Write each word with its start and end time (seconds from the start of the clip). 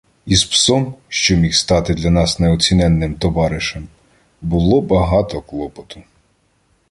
Із 0.25 0.43
псом, 0.43 0.95
що 1.07 1.35
міг 1.35 1.53
стати 1.53 1.93
для 1.93 2.09
нас 2.09 2.39
неоціненним 2.39 3.13
товаришем, 3.15 3.87
було 4.41 4.81
багато 4.81 5.41
клопоту. 5.41 6.03